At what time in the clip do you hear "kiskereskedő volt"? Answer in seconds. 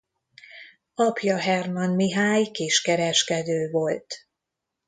2.51-4.27